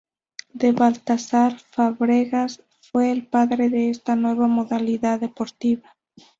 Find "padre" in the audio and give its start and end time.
3.27-3.69